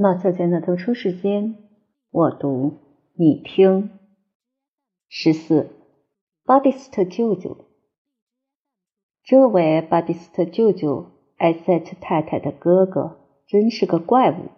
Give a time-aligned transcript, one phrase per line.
[0.00, 1.56] 马小娟的读书时间，
[2.12, 2.74] 我读
[3.14, 3.90] 你听。
[5.08, 5.70] 十四，
[6.44, 7.64] 巴蒂斯特舅舅，
[9.24, 11.06] 这位巴蒂斯特舅舅
[11.36, 13.16] 艾塞特太太的哥哥，
[13.48, 14.52] 真是个怪物。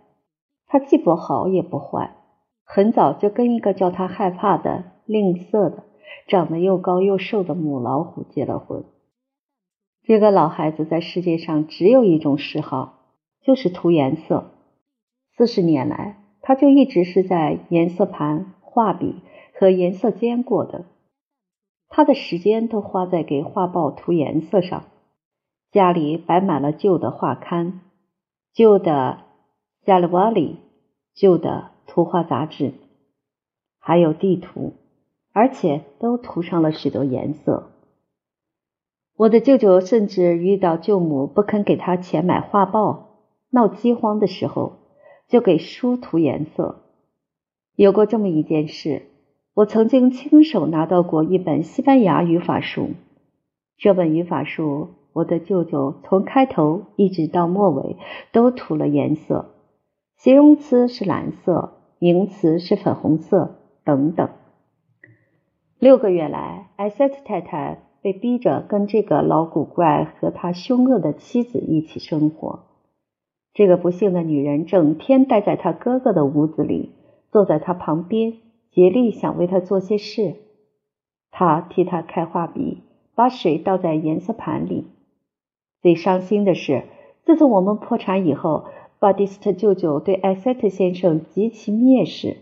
[0.67, 2.15] 他既不好也不坏，
[2.63, 5.85] 很早就跟一个叫他害怕的、吝啬的、
[6.27, 8.85] 长得又高又瘦的母老虎结了婚。
[10.03, 12.99] 这个老孩子在世界上只有一种嗜好，
[13.41, 14.51] 就是涂颜色。
[15.41, 19.23] 四十年来，他就一直是在颜色盘、画笔
[19.59, 20.85] 和颜色间过的。
[21.89, 24.85] 他的时间都花在给画报涂颜色上。
[25.73, 27.81] 家里摆满了旧的画刊、
[28.53, 29.21] 旧的
[29.87, 30.57] 《加里瓦里》、
[31.15, 32.75] 旧的图画杂志，
[33.79, 34.75] 还有地图，
[35.33, 37.71] 而且都涂上了许多颜色。
[39.17, 44.80] 我的舅舅甚至遇到舅母不肯给他钱买画报、闹饥荒的时候。
[45.31, 46.83] 就给书涂颜色。
[47.77, 49.03] 有过这么一件事，
[49.55, 52.91] 我曾经亲手拿到过一本西班牙语法书。
[53.79, 57.97] 这本语法书，我的舅舅从开头一直到末尾
[58.33, 59.55] 都涂了颜色，
[60.19, 64.29] 形容词是蓝色，名词是粉红色等等。
[65.79, 72.60] 六个月来，艾塞特太太被逼着跟这个老古怪和他凶恶的妻子一起生活。
[73.61, 76.93] 这个不幸的女人整天待在她哥哥的屋子里，
[77.31, 78.39] 坐在他旁边，
[78.71, 80.37] 竭力想为他做些事。
[81.31, 82.79] 他替他开画笔，
[83.15, 84.87] 把水倒在颜色盘里。
[85.83, 86.85] 最伤心的是，
[87.27, 88.65] 自从我们破产以后，
[88.99, 92.39] 巴蒂斯特舅舅对艾塞特先生极其蔑视，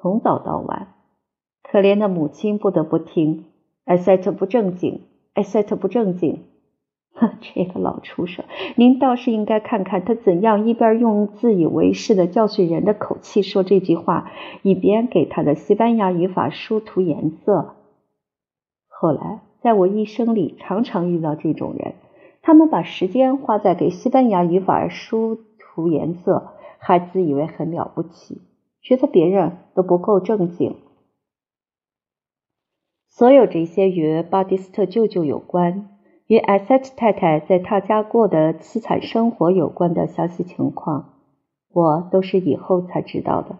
[0.00, 0.94] 从早到晚。
[1.64, 3.46] 可怜的母亲不得不听
[3.86, 5.00] ：“艾塞特不正经，
[5.32, 6.44] 艾塞特不正经。”
[7.40, 8.44] 这个老畜生！
[8.76, 14.30] 您倒是应该看看他怎样一边用自以为是的教训人的口气说这句话，
[14.62, 17.76] 一边给他的西班牙语法书涂颜色。
[18.88, 21.94] 后来，在我一生里常常遇到这种人，
[22.42, 28.42] 他们把时间花在给西班牙语法书涂颜色，还自以为很了不起，
[28.82, 30.76] 觉得别人都不够正经。
[33.08, 35.90] 所有这些与巴蒂斯特舅舅有关。
[36.26, 41.12] 与艾塞特太太在他家过的凄惨生活有关的详细情况，
[41.70, 43.58] 我都是以后才知道的。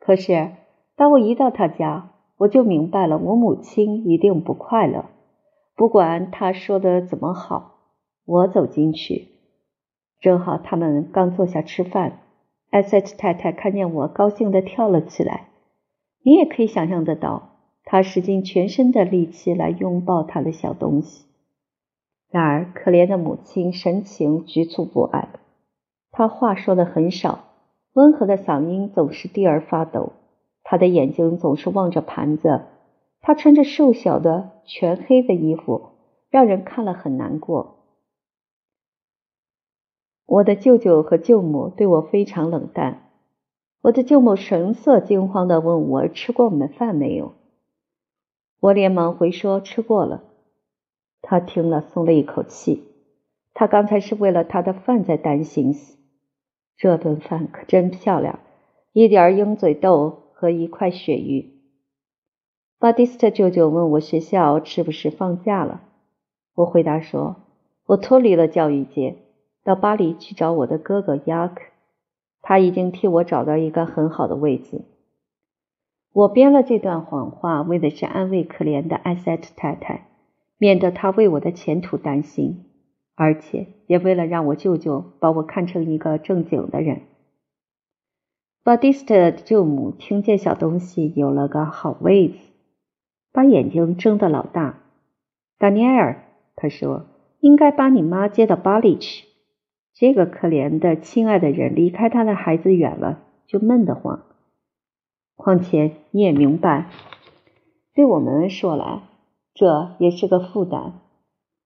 [0.00, 0.50] 可是，
[0.96, 5.04] 当我一到他家，我就明白了，我母亲一定不快乐。
[5.76, 7.76] 不管他说的怎么好，
[8.26, 9.28] 我走进去，
[10.20, 12.18] 正好他们刚坐下吃饭。
[12.70, 15.48] 艾塞特太太看见我，高兴地跳了起来。
[16.24, 17.50] 你也可以想象得到，
[17.84, 21.29] 她使尽全身的力气来拥抱她的小东西。
[22.30, 25.30] 然而，可怜的母亲神情局促不安。
[26.12, 27.40] 她话说的很少，
[27.92, 30.12] 温和的嗓音总是低而发抖。
[30.62, 32.62] 她的眼睛总是望着盘子。
[33.20, 35.88] 她穿着瘦小的全黑的衣服，
[36.30, 37.78] 让人看了很难过。
[40.26, 43.10] 我的舅舅和舅母对我非常冷淡。
[43.82, 47.32] 我的舅母神色惊慌地问我吃过我们饭没有。
[48.60, 50.22] 我连忙回说吃过了。
[51.30, 52.82] 他听了，松了一口气。
[53.54, 55.96] 他刚才是为了他的饭在担心死。
[56.76, 58.40] 这顿饭可真漂亮，
[58.92, 61.52] 一点鹰嘴豆和一块鳕鱼。
[62.80, 65.82] 巴蒂斯特舅舅问我学校是不是放假了。
[66.56, 67.36] 我回答说，
[67.86, 69.18] 我脱离了教育界，
[69.62, 71.62] 到巴黎去找我的哥哥雅克。
[72.42, 74.84] 他已经替我找到一个很好的位子。
[76.12, 80.08] 我编了这段谎话，为的是安慰可怜的艾塞特太太。
[80.60, 82.66] 免得他为我的前途担心，
[83.14, 87.00] 而且也为了让我舅舅把我看成一个正经的人。
[88.62, 92.36] 巴蒂斯特的舅母听见小东西有了个好位子，
[93.32, 94.80] 把眼睛睁得老大。
[95.58, 96.26] 丹尼尔，
[96.56, 97.06] 他说
[97.40, 99.26] ：“应该把你妈接到巴黎去。
[99.94, 104.26] 这个可怜的亲爱的人离开他的孩子远了，就闷得慌。
[105.36, 106.90] 况且你也明白，
[107.94, 109.04] 对我们说来。”
[109.54, 110.92] 这也是个负担，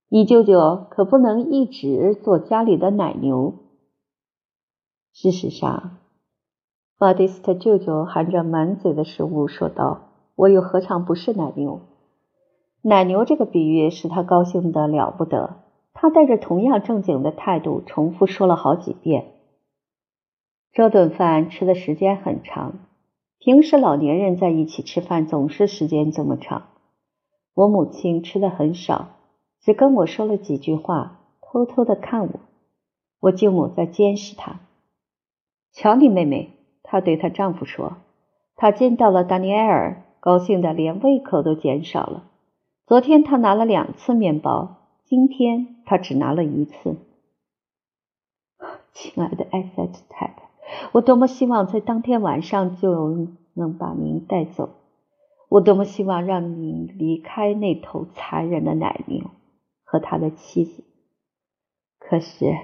[0.09, 3.55] 你舅舅可不能一直做家里的奶牛。
[5.13, 5.99] 事实上，
[6.99, 11.81] 巴蒂斯特舅舅含着满嘴的食物说道：“我又何尝不是奶牛？”
[12.83, 15.57] 奶牛这个比喻使他高兴的了不得，
[15.93, 19.33] 他带着同样正经的态度重复说了好几遍。
[20.73, 22.75] 这顿饭吃的时间很长，
[23.39, 26.69] 平时老年人在一起吃饭总是时间这么长。
[27.55, 29.11] 我母亲吃的很少，
[29.61, 32.41] 只跟我说了几句话，偷偷的看我。
[33.21, 34.61] 我舅母在监视她。
[35.73, 36.51] 瞧你妹妹，
[36.83, 37.99] 她对她丈夫说，
[38.57, 42.25] 她见到了丹尼埃尔，高兴的连胃口都减少了。
[42.87, 46.97] 昨天她拿了两次面包，今天她只拿了一次。
[48.93, 50.43] 亲爱的艾塞特太太，
[50.93, 54.71] 我多么希望在当天晚上就能把您带走！
[55.55, 59.31] 我多么希望让您离开那头残忍的奶牛
[59.85, 60.83] 和他的妻子。
[62.01, 62.57] 可是，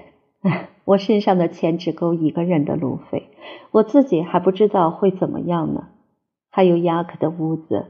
[0.83, 3.29] 我身上的钱只够一个人的路费，
[3.71, 5.87] 我自己还不知道会怎么样呢。
[6.49, 7.85] 还有雅克的屋子，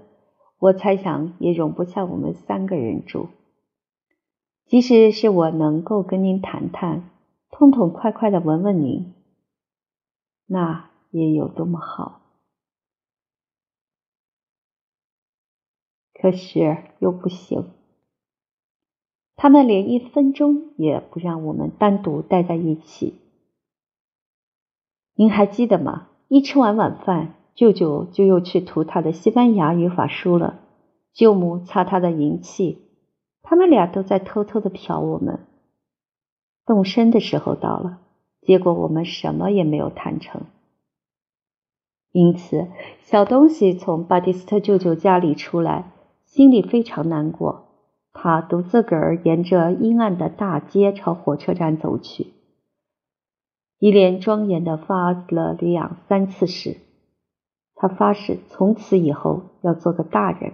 [0.59, 3.29] 我猜想也容不下我们三个人住。
[4.67, 7.09] 即使是我能够跟您谈谈。
[7.49, 9.15] 痛痛快快的闻闻您，
[10.45, 12.20] 那也有多么好。
[16.21, 17.71] 可是又不行，
[19.35, 23.15] 他们连一分钟也不让我们单独待在一起。
[25.15, 26.09] 您还记得吗？
[26.27, 30.59] 一吃完晚饭，舅舅就又去读他的西班牙语法书了，
[31.11, 32.77] 舅母擦他的银器，
[33.41, 35.47] 他们俩都在偷偷的瞟我们。
[36.67, 37.99] 动身的时候到了，
[38.43, 40.43] 结果我们什么也没有谈成。
[42.11, 42.67] 因此，
[42.99, 45.91] 小东西从巴蒂斯特舅舅家里出来，
[46.31, 47.67] 心里非常难过。
[48.13, 52.27] 他独自个儿沿着阴暗的大街朝火车站走去，
[53.79, 56.77] 一脸庄严的发了两三次誓。
[57.75, 60.53] 他发誓从此以后要做个大人，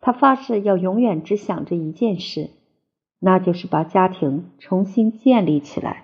[0.00, 2.48] 他发誓要永远只想着一件事。
[3.18, 6.03] 那就是把家庭重新建立起来。